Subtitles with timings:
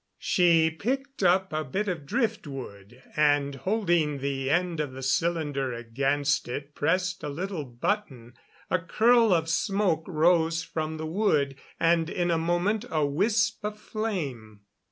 [0.17, 6.47] She picked up a bit of driftwood, and, holding the end of the cylinder against
[6.47, 8.33] it, pressed a little button.
[8.71, 13.79] A curl of smoke rose from the wood, and in a moment a wisp of
[13.79, 14.61] flame.